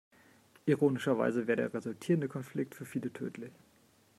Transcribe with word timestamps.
Ironischerweise 0.65 1.45
wäre 1.45 1.57
der 1.57 1.73
resultierende 1.75 2.27
Konflikt 2.27 2.73
für 2.73 2.85
viele 2.85 3.13
tödlich. 3.13 3.53